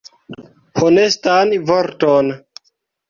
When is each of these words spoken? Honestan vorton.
Honestan 0.85 1.53
vorton. 1.67 2.33